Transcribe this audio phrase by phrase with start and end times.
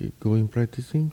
[0.00, 1.12] keep going practicing.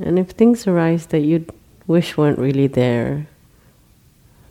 [0.00, 1.46] And if things arise that you
[1.86, 3.28] wish weren't really there,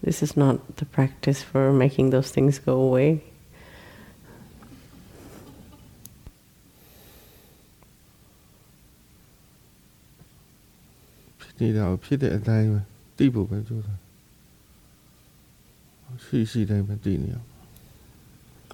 [0.02, 3.24] this is not the practice for making those things go away.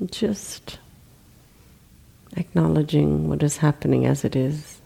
[0.10, 0.80] Just
[2.38, 4.79] acknowledging what is happening as it is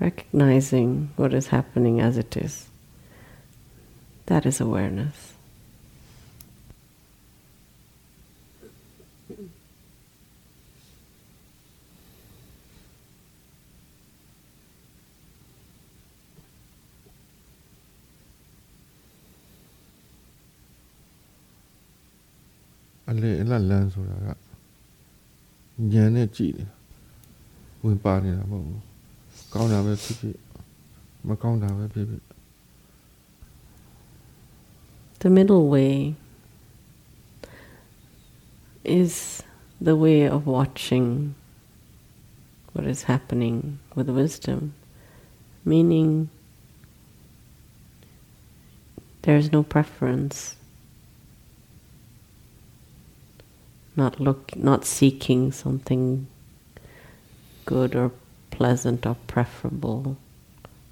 [0.00, 2.68] recognizing what is happening as it is.
[4.26, 5.34] That is awareness.
[29.53, 30.41] ကဉာဏ်နဲ့ကြည့်နေတာ
[31.25, 32.23] ဝင်ပါနေတာမဟုတ်ဘူးကောင်းတာပဲဖြစ်ဖြစ်မကောင်းတာပဲဖြစ်ဖြစ်
[35.23, 35.93] The middle way
[39.01, 39.13] is
[39.87, 41.07] the way of watching
[42.73, 43.57] what is happening
[43.95, 44.59] with wisdom,
[45.71, 46.09] meaning
[49.23, 50.37] there is no preference.
[53.95, 56.27] not look not seeking something
[57.65, 58.11] good or
[58.56, 60.16] pleasant or preferable.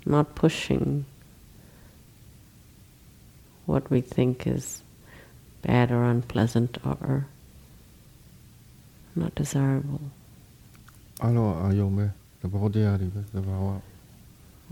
[0.06, 1.06] Not pushing
[3.64, 4.82] what we think is
[5.62, 7.26] bad or unpleasant or
[9.16, 10.02] not desirable.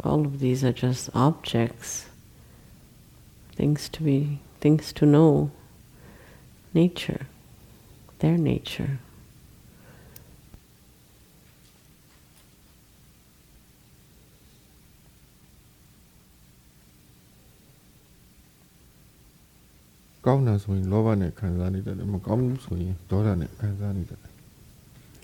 [0.04, 2.06] All of these are just objects
[3.54, 5.50] things to be things to know.
[6.74, 7.26] Nature
[8.22, 8.98] their nature.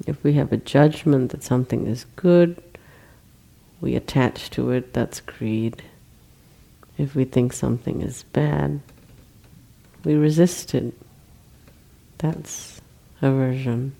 [0.08, 2.64] If we have a judgment that something is good,
[3.82, 5.84] we attach to it, that's greed.
[6.98, 8.80] If we think something is bad,
[10.06, 10.94] we resist it.
[12.20, 12.82] That's
[13.22, 13.94] aversion.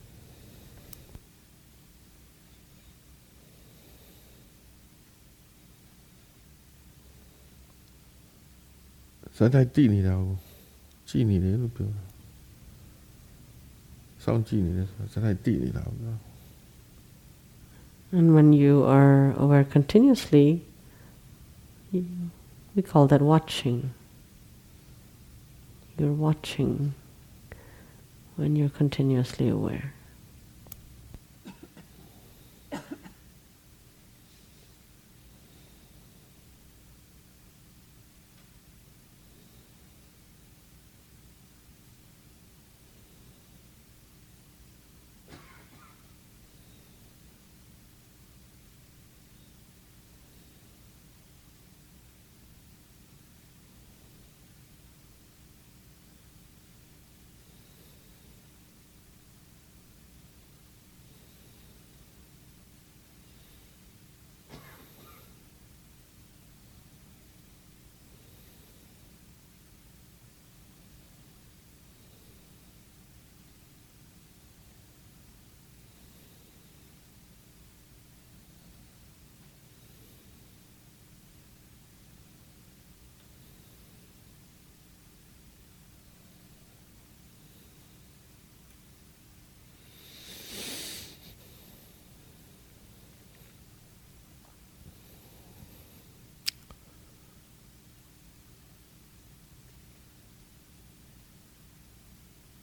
[9.38, 10.16] ဇာတ်တိုင်းတိနေတာ
[11.08, 12.04] ကိုကြည်နေတယ်လို့ပြောတာ
[14.24, 16.20] စောင့်ကြည့်နေတယ်ဆိုတာဇာတ်တိုင်းတိနေတာပေါ့
[18.16, 20.62] And when you are aware continuously,
[21.92, 22.06] you,
[22.76, 23.80] we call that watching.
[25.98, 26.94] You're watching
[28.36, 29.94] when you're continuously aware.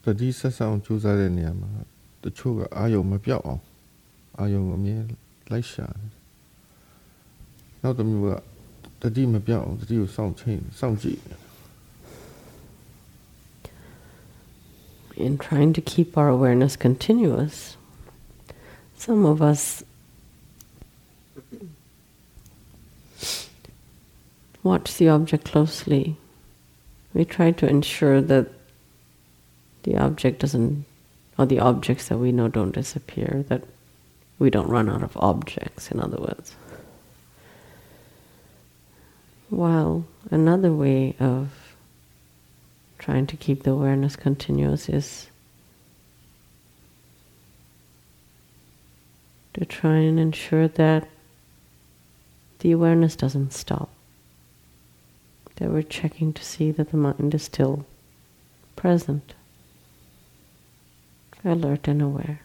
[0.05, 1.71] တတိဆက်ဆောင်ကြိုးစားတဲ့နေရာမှာ
[2.25, 3.63] တချို့ကအာယုံမပြောက်အောင်
[4.39, 4.97] အာယုံအမြဲ
[5.51, 6.11] လိုက်ရှာတယ်
[7.83, 8.31] နောက်တစ်မျိုးက
[9.03, 11.21] တတိမပြောက်အောင်တတိကိုစောင့်ချိန်စောင့်ကြည့်
[15.27, 17.77] In trying to keep our awareness continuous,
[18.97, 19.63] some of us
[24.63, 26.17] watch the object closely.
[27.13, 28.47] We try to ensure that
[29.86, 30.84] the object doesn't,
[31.38, 33.62] or the objects that we know don't disappear, that
[34.40, 36.56] we don't run out of objects, in other words.
[39.50, 41.76] While another way of
[42.98, 45.28] trying to keep the awareness continuous is
[49.54, 51.08] to try and ensure that
[52.60, 53.90] the awareness doesn't stop.
[55.58, 57.86] That we're checking to see that the mind is still
[58.76, 59.36] present
[61.46, 62.45] alert and aware.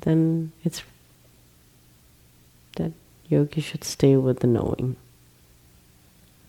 [0.00, 0.82] then it's
[2.76, 2.92] that
[3.28, 4.96] yogi should stay with the knowing,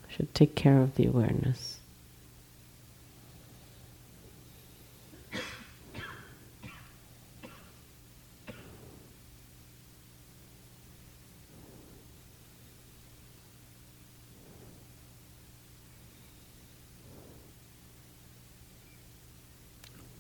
[0.09, 1.79] should take care of the awareness.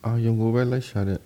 [0.03, 1.17] Our young Google Shadow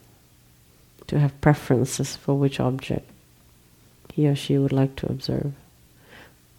[1.11, 3.05] to have preferences for which object
[4.13, 5.51] he or she would like to observe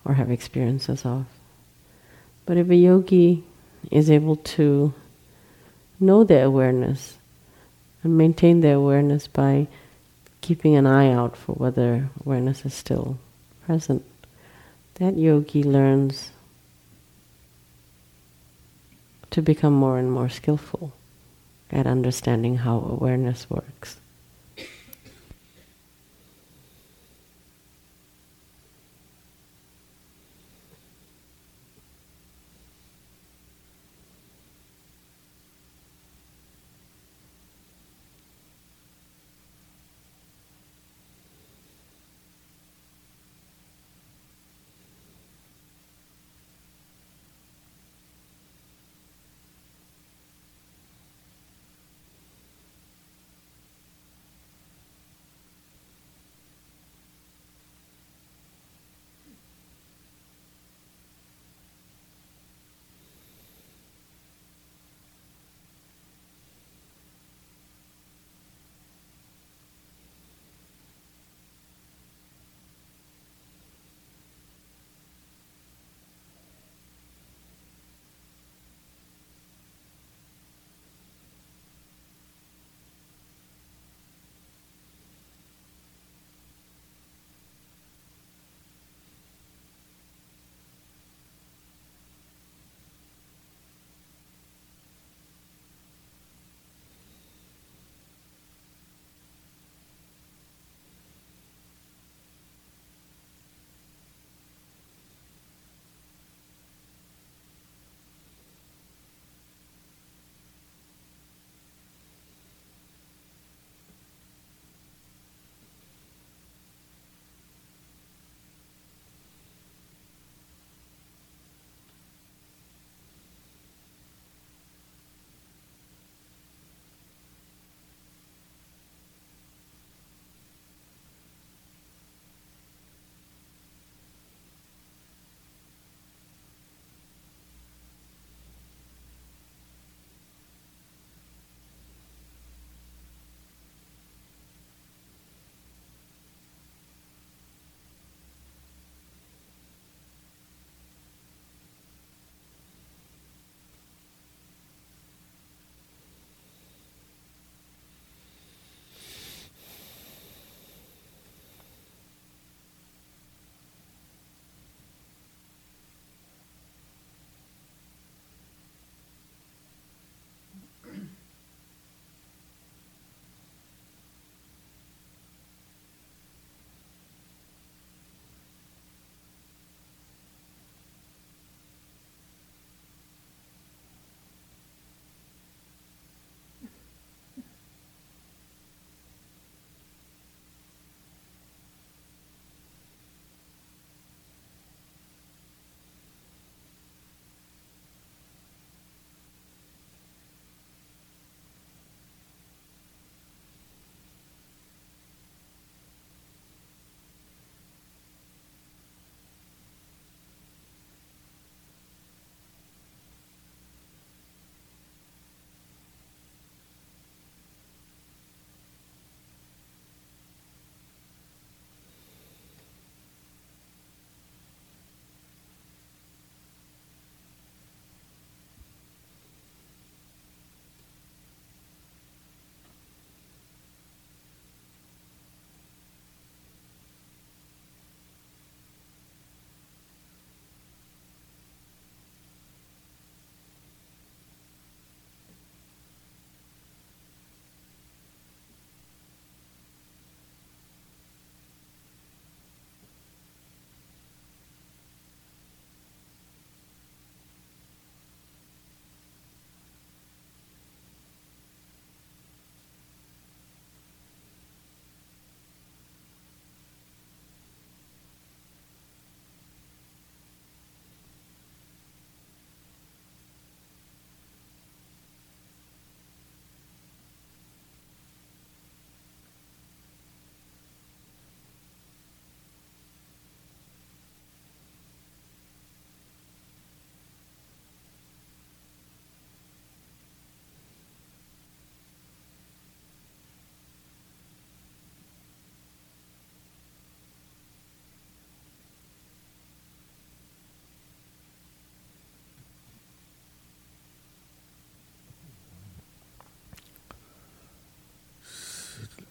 [0.05, 1.25] or have experiences of.
[2.45, 3.45] But if a yogi
[3.91, 4.93] is able to
[5.99, 7.17] know their awareness
[8.05, 9.69] and maintain their awareness by
[10.43, 13.17] keeping an eye out for whether awareness is still
[13.65, 14.05] present,
[14.97, 16.31] that yogi learns
[19.31, 20.93] to become more and more skillful
[21.71, 23.97] at understanding how awareness works.။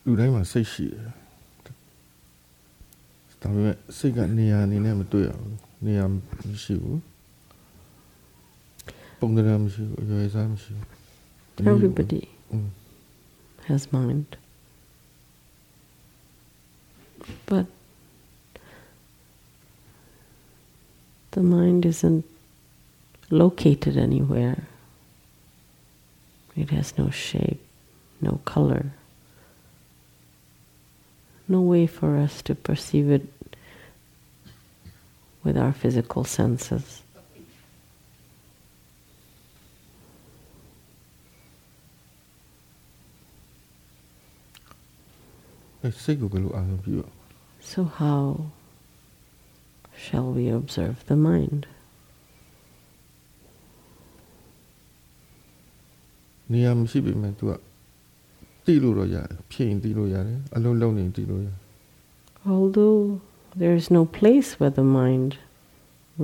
[0.05, 1.07] လူတိုင်းမှာစိတ်ရှိတယ်
[3.41, 6.13] ပေမဲ့စိတ်ကနေရာအနေနဲ့မတွေ့ရဘူးနေရာမ
[6.63, 7.01] ရှိဘူး
[9.19, 10.87] ပုံသဏ္ဍာန်မရှိဘူးအရွယ်အစားမရှိဘူး
[11.75, 12.23] Everybody
[12.53, 12.71] Mm.
[13.69, 14.37] has mind.
[17.47, 17.67] But
[21.33, 22.25] the mind isn't
[23.31, 24.59] located anywhere.
[26.55, 27.61] It has no shape,
[28.21, 28.93] no color,
[31.51, 33.25] no way for us to perceive it
[35.45, 36.87] with our physical senses.
[45.83, 47.03] အဲစိတ်ကိုဘယ်လိုအာရုံပြုရ
[47.71, 48.23] So, how
[50.05, 51.63] shall we observe the mind?
[56.53, 57.53] နေရာမရှိပေမဲ့ तू က
[58.71, 61.59] တိလို့တော့ရတယ်ဖြစ်ရင်တိလို့ရတယ်အလုံးလုံးနေတိလို့ရတယ်
[62.55, 63.01] Although
[63.61, 65.31] there is no place where the mind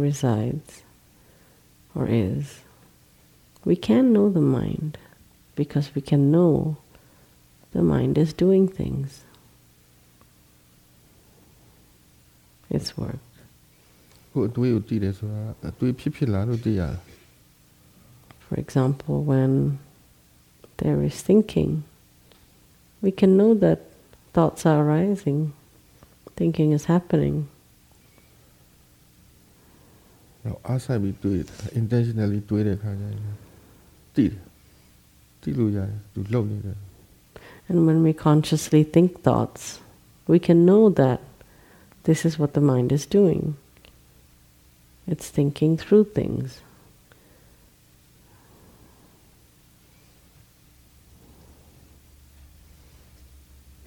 [0.06, 0.70] resides
[1.96, 2.44] or is,
[3.64, 4.92] we can know the mind
[5.60, 6.76] because we can know
[7.72, 9.08] the mind is doing things.
[12.76, 13.22] Its work.
[14.32, 16.96] ကိုယ်အတွေးကိုတိတယ်ဆိုတာအတွေးဖြစ်ဖြစ်လာလို့တိရတယ်
[18.44, 19.52] For example, when
[20.80, 21.70] there is thinking,
[23.07, 23.79] we can know that
[24.33, 25.53] thoughts are arising,
[26.35, 27.47] thinking is happening.
[30.43, 32.79] Now, as I do it, intentionally do it,
[37.69, 39.79] and when we consciously think thoughts,
[40.27, 41.21] we can know that
[42.03, 43.55] this is what the mind is doing.
[45.07, 46.59] It's thinking through things.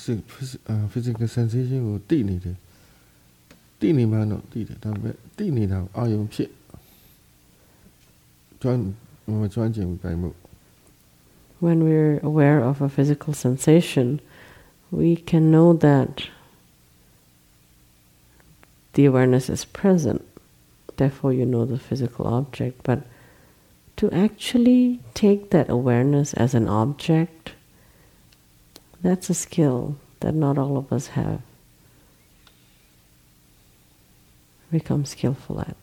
[0.12, 0.20] စ်
[0.68, 2.56] အာ physical sensation ကိုတိနေတယ်
[3.80, 6.50] တိနေမှတော့တိတယ်ဒါပေမဲ့တိနေတာကိုအာယုံဖြစ်
[8.62, 8.80] ကျွမ်း
[9.40, 10.36] မကျွမ်းကျင်ဘူးတိုင်မို့
[11.58, 14.20] when we're aware of a physical sensation,
[14.90, 16.28] we can know that
[18.92, 20.26] the awareness is present.
[20.96, 22.82] Therefore, you know the physical object.
[22.82, 23.00] But
[23.96, 27.52] to actually take that awareness as an object,
[29.02, 31.40] that's a skill that not all of us have
[34.70, 35.76] become skillful at.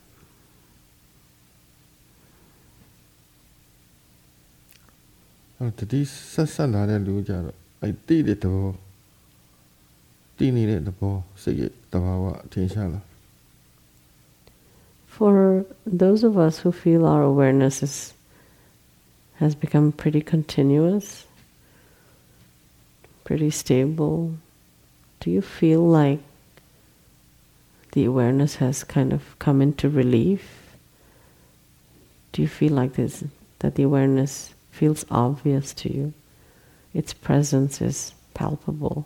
[5.58, 6.00] အဲ့တော့တတိ
[6.32, 8.70] ဆက်ဆက်လာတဲ့လူကြတော့အဲ့တိတဲ့သဘော
[10.38, 13.00] တိနေတဲ့သဘောစိတ်ရဲ့သဘာဝအထင်ရှားလာ
[15.16, 17.96] For those of us who feel our awareness is,
[19.42, 21.06] has become pretty continuous,
[23.29, 24.33] pretty stable,
[25.19, 26.17] do you feel like
[27.91, 30.73] the awareness has kind of come into relief?
[32.31, 33.23] Do you feel like this,
[33.59, 36.13] that the awareness feels obvious to you?
[36.91, 39.05] Its presence is palpable.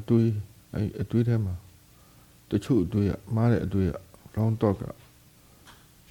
[0.08, 0.30] တွေး
[0.74, 1.54] အဲအတွေးထဲမှာ
[2.50, 3.94] တချို့အတွေးကမှားတဲ့အတွေးက
[4.32, 4.84] wrong thought က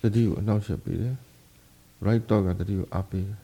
[0.02, 1.16] တတိကိုအနှောက်အယှက်ပေးတယ်
[2.06, 3.40] right thought ကတတိကိုအားပေးတယ်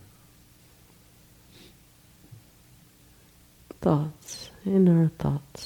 [3.86, 4.31] thoughts
[4.75, 5.63] inner thoughts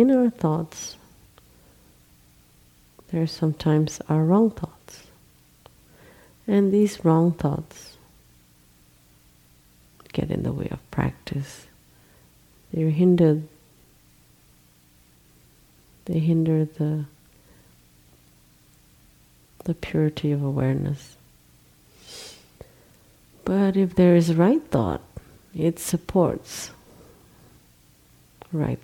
[0.00, 0.80] inner thoughts
[3.08, 4.94] there sometimes are wrong thoughts
[6.46, 7.78] and these wrong thoughts
[10.12, 11.66] get in the way of practice
[12.71, 13.47] They're hindered.
[16.05, 17.05] They hinder the
[19.63, 21.17] the purity of awareness.
[23.43, 25.01] But if there is right thought,
[25.53, 26.71] it supports
[28.53, 28.79] right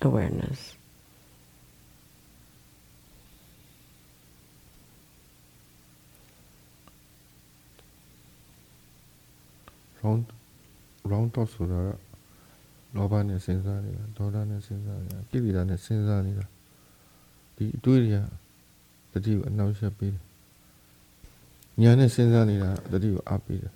[0.00, 0.74] awareness.
[10.02, 10.26] Round,
[11.04, 11.58] round off
[12.94, 16.44] လောဘနဲ့စဉ်းစားနေတာဒေါသနဲ့စဉ်းစားနေတာကိလေသာနဲ့စဉ်းစားနေတာ
[17.56, 18.16] ဒီအတွေးတွေက
[19.12, 20.22] တတိကိုအနှောက်အယှက်ပေးတယ်
[21.80, 23.74] ညာနဲ့စဉ်းစားနေတာတတိကိုအားပေးတယ်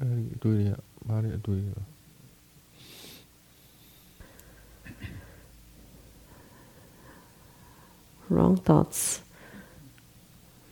[0.00, 0.72] အဲဒီအတွေးတွေက
[1.08, 1.87] မားတဲ့အတွေးတွေ
[8.28, 9.22] wrong thoughts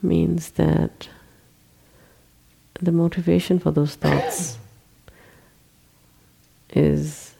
[0.02, 1.08] means that
[2.80, 4.58] the motivation for those thoughts
[6.70, 7.34] is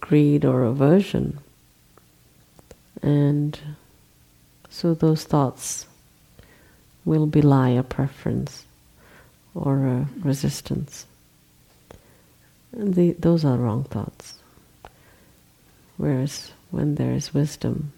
[0.00, 1.38] greed or aversion.
[3.02, 3.58] And
[4.68, 5.86] so those thoughts
[7.04, 8.64] will belie a preference
[9.54, 11.06] or a resistance.
[12.72, 14.34] The, those are wrong thoughts.
[15.96, 17.93] Whereas when there is wisdom,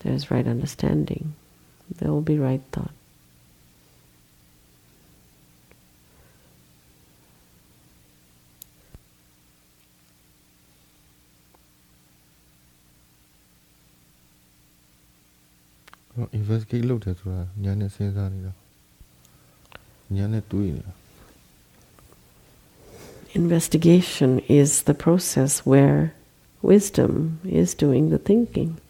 [0.00, 1.34] there is right understanding,
[1.98, 2.92] there will be right thought.
[16.40, 18.52] investigate လုပ်တယ်ဆိုတာညာနဲ့စဉ်းစားနေတာ
[20.16, 20.92] ညာနဲ့တွေးနေတာ
[23.42, 26.00] Investigation is the process where
[26.61, 28.77] wisdom is doing the thinking.။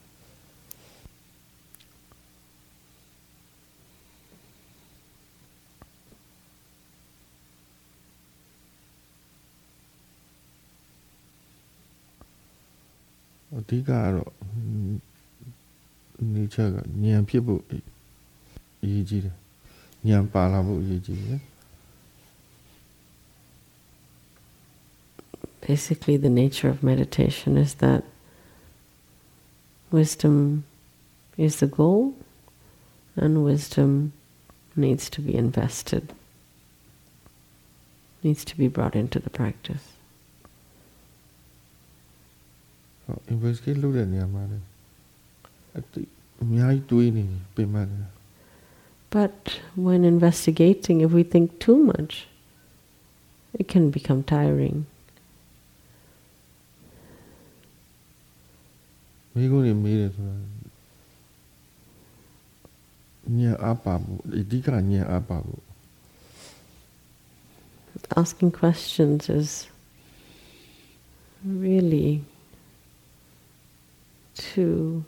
[25.66, 28.02] Basically, the nature of meditation is that
[29.90, 30.64] wisdom
[31.36, 32.14] is the goal,
[33.16, 34.12] and wisdom
[34.74, 36.12] needs to be invested,
[38.22, 39.84] needs to be brought into the practice.
[43.34, 44.66] investigate လုပ်တဲ့နေရာမှာလည်း
[45.78, 46.02] အတိ
[46.42, 48.08] အများကြီးတွေးနေပြင်မှန်းတယ်
[49.18, 49.38] But
[49.86, 52.12] when investigating, if we think too much,
[53.60, 54.76] it can become tiring.
[63.59, 65.53] 아빠부 이디가 아빠부.
[68.15, 69.67] Asking questions is
[71.43, 72.23] really
[74.53, 75.03] to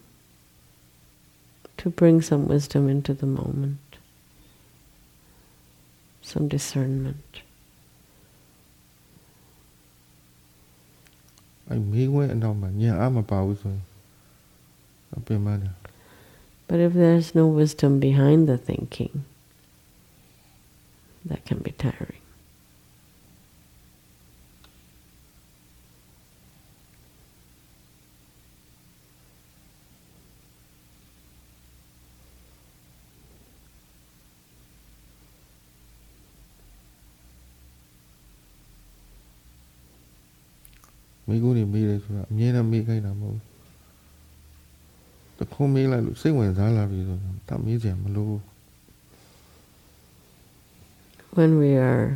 [1.77, 3.79] to bring some wisdom into the moment,
[6.21, 7.41] some discernment.
[11.69, 13.88] I mean, when I'm yeah, I'm about to
[15.11, 15.59] apa?
[16.67, 19.25] But if there's no wisdom behind the thinking,
[21.25, 22.21] that can be tiring.
[41.27, 43.01] Mấy cô điểm bi đấy chú ạ, nhé làm bi cây
[45.38, 48.42] တာမဟုတ်ဘူးတခုံးမေးလိုက်လို့စိတ်ဝင်စားလာပြီဆိုတော့တမေးစရာမလိုဘူး
[51.38, 52.06] When we are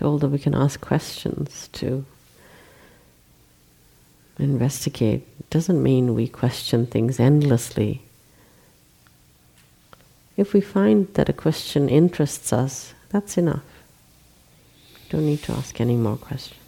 [0.00, 1.48] told that we can ask questions
[1.80, 1.88] to
[4.50, 7.92] investigate, it doesn't mean we question things endlessly.
[10.36, 12.74] If we find that a question interests us,
[13.12, 13.68] that's enough.
[15.10, 16.65] Don't need to ask any more questions.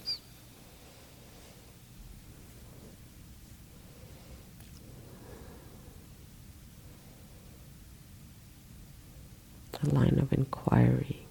[9.81, 11.25] the line of inquiry.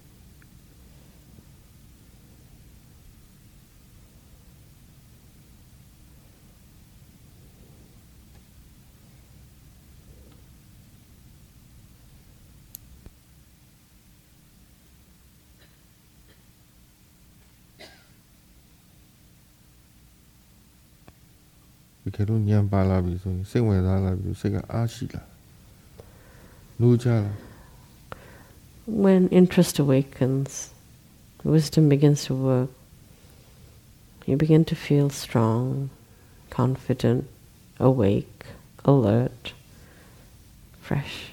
[22.09, 25.23] တကယ်လို့ညံပါလာပြီဆိုရင်စိတ်ဝင်စားလာပြီဆိုစိတ်ကအားရှိလာ
[26.81, 27.48] လို့ကြလား
[28.89, 30.71] when interest awakens,
[31.45, 32.71] wisdom begins to work,
[34.25, 35.91] you begin to feel strong,
[36.49, 37.29] confident,
[37.79, 38.47] awake,
[38.87, 39.53] alert,
[40.81, 41.33] fresh.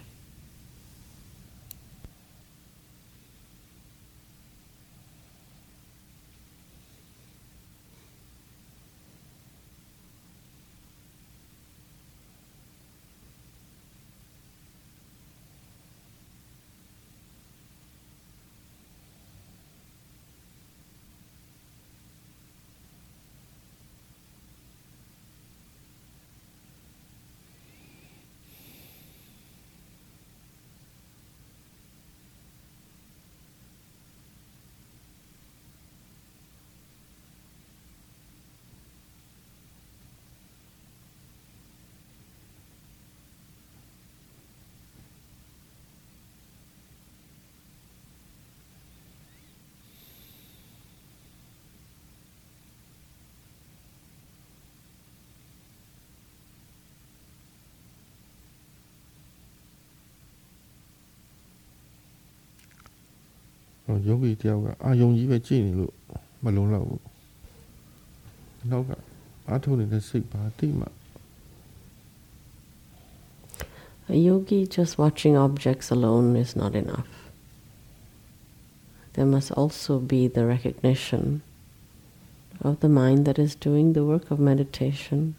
[64.08, 65.94] ယောဂီတယောက်ကအာယုံကြီးပဲကြည်နေလို့
[66.44, 67.04] မလုံးတော့ဘူး
[68.72, 68.90] နောက်က
[69.48, 70.88] အားထုတ်နေတဲ့စိတ်ပါတိမှ
[74.08, 77.08] A yogi just watching objects alone is not enough.
[79.14, 81.42] There must also be the recognition
[82.62, 85.34] of the mind that is doing the work of meditation.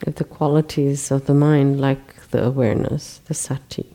[0.00, 3.86] If The qualities of the mind, like the awareness, the sati,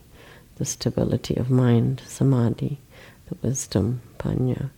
[0.56, 2.77] the stability of mind, samadhi,
[3.27, 4.69] the wisdom, panya,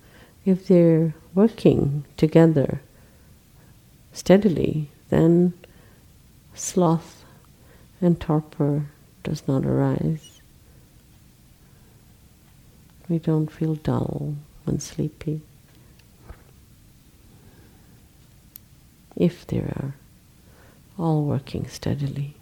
[0.46, 2.82] if they're working together
[4.14, 5.54] steadily, then
[6.54, 7.24] sloth
[8.02, 8.86] and torpor
[9.24, 10.42] does not arise.
[13.10, 14.36] We don't feel dull
[14.66, 15.42] and sleepy.
[19.16, 19.96] If there are,
[20.98, 22.36] all working steadily.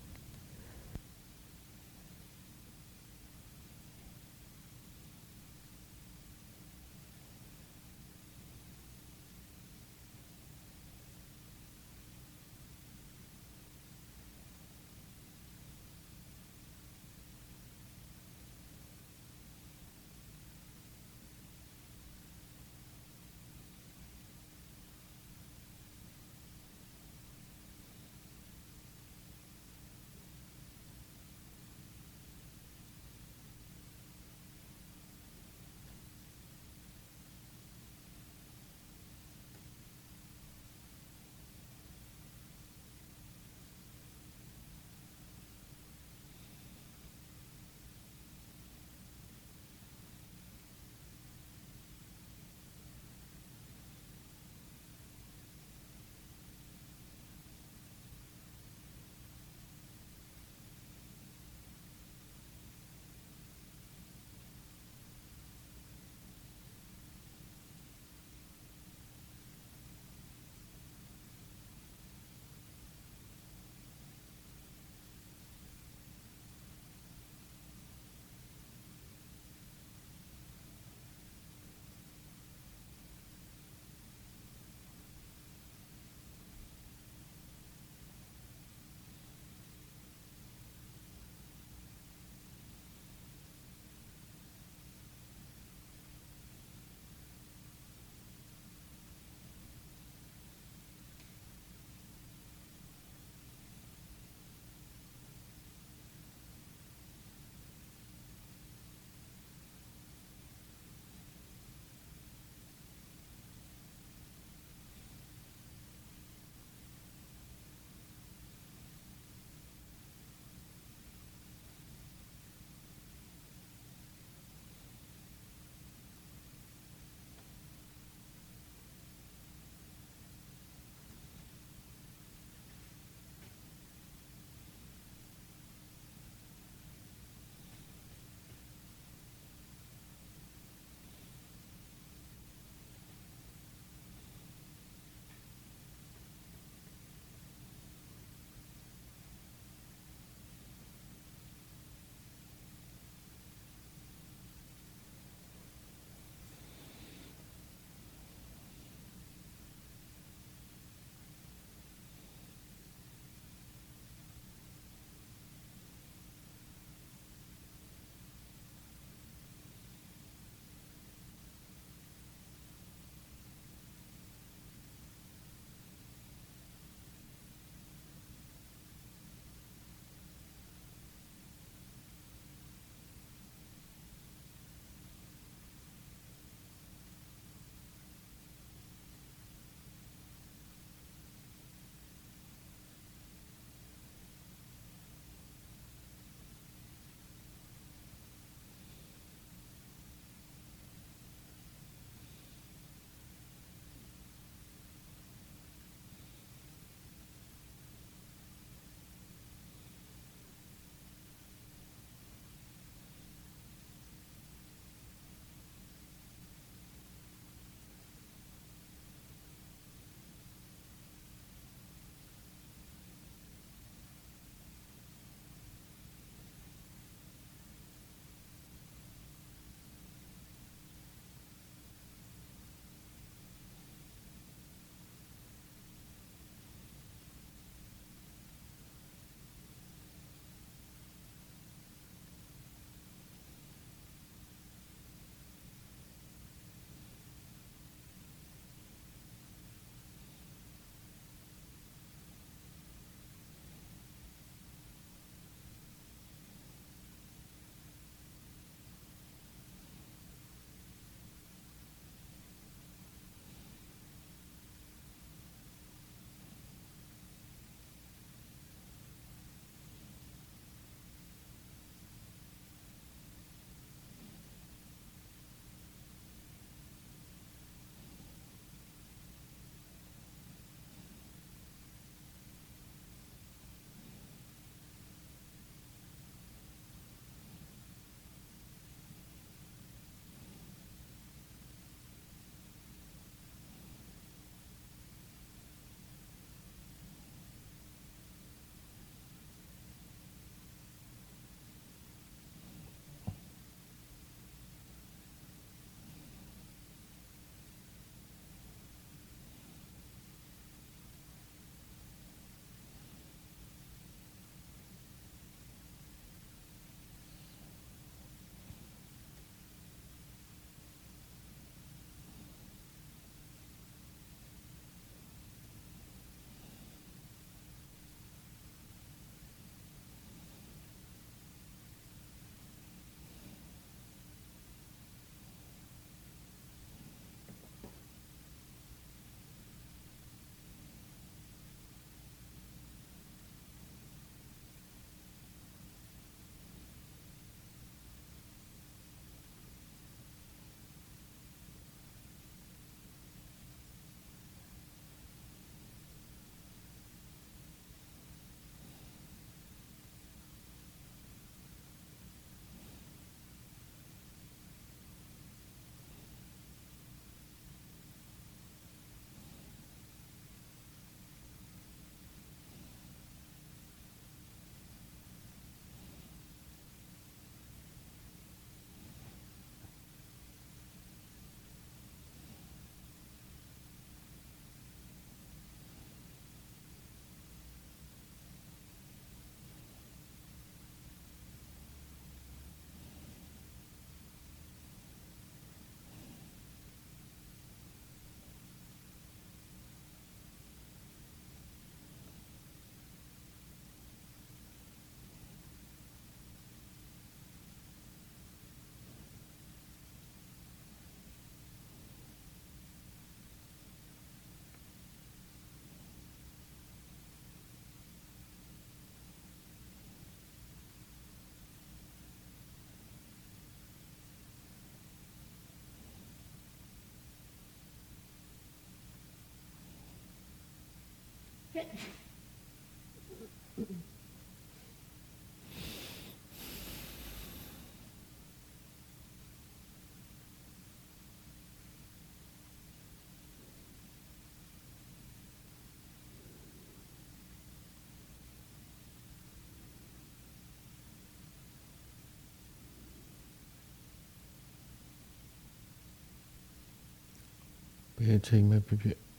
[458.22, 459.31] We had to.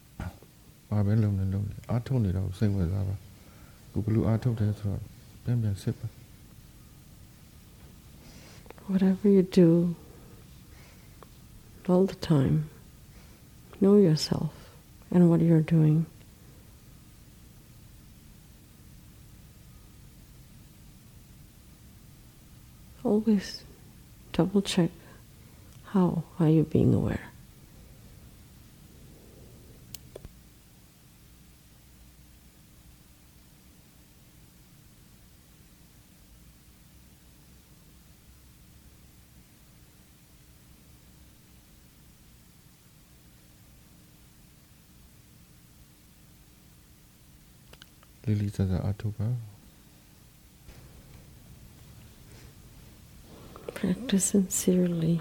[0.92, 3.16] ဘာပဲလုပ်နေလုပ်နေအားထုတ်နေတာကိုစိတ်ဝင်စားပါ
[3.92, 5.02] ကိုဘလို့အားထုတ်တယ်ဆိုတော့
[5.44, 6.08] ပြန်ပြန်စစ်ပါ
[8.90, 9.96] Whatever you do,
[11.90, 12.70] all the time,
[13.82, 14.54] know yourself
[15.12, 16.06] and what you're doing.
[23.04, 23.64] Always
[24.32, 24.92] double check
[25.92, 27.31] how are you being aware. ။
[48.27, 48.95] Liliza.
[53.75, 55.21] Practice sincerely.